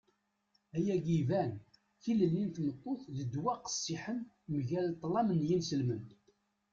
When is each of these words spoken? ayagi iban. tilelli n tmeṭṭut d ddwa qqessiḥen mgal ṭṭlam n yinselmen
ayagi 0.75 1.13
iban. 1.21 1.51
tilelli 2.01 2.43
n 2.45 2.49
tmeṭṭut 2.55 3.01
d 3.15 3.17
ddwa 3.25 3.53
qqessiḥen 3.63 4.19
mgal 4.53 4.87
ṭṭlam 4.95 5.29
n 5.37 5.39
yinselmen 5.47 6.05